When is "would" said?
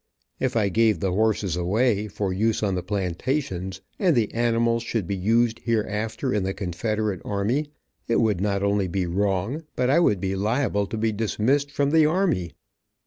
8.19-8.41, 9.99-10.19